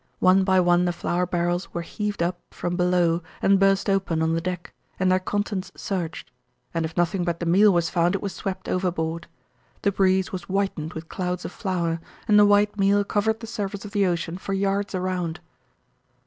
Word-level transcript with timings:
One 0.17 0.43
by 0.43 0.59
one 0.59 0.85
the 0.85 0.91
flour 0.93 1.27
barrels 1.27 1.75
were 1.75 1.83
heaved 1.83 2.23
up 2.23 2.39
from 2.49 2.75
below 2.75 3.21
and 3.39 3.59
burst 3.59 3.87
open 3.87 4.23
on 4.23 4.33
the 4.33 4.41
deck 4.41 4.73
and 4.99 5.11
their 5.11 5.19
contents 5.19 5.71
searched, 5.75 6.31
and 6.73 6.85
if 6.85 6.97
nothing 6.97 7.23
but 7.23 7.39
the 7.39 7.45
meal 7.45 7.71
was 7.71 7.91
found 7.91 8.15
it 8.15 8.21
was 8.23 8.33
swept 8.33 8.67
overboard. 8.67 9.27
The 9.83 9.91
breeze 9.91 10.31
was 10.31 10.45
whitened 10.45 10.93
with 10.93 11.07
clouds 11.07 11.45
of 11.45 11.51
flour, 11.51 11.99
and 12.27 12.39
the 12.39 12.47
white 12.47 12.79
meal 12.79 13.03
covered 13.03 13.41
the 13.41 13.45
surface 13.45 13.85
of 13.85 13.91
the 13.91 14.07
ocean 14.07 14.39
for 14.39 14.53
yards 14.53 14.95
around. 14.95 15.39